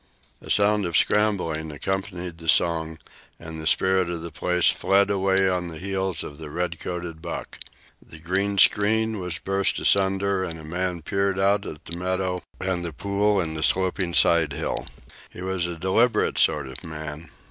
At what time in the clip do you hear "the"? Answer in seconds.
2.39-2.49, 3.61-3.67, 4.23-4.31, 5.67-5.77, 6.39-6.49, 8.03-8.17, 11.85-11.95, 12.83-12.93, 13.55-13.61